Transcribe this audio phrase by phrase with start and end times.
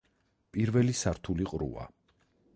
[0.57, 1.89] პირველი სართული ყრუა.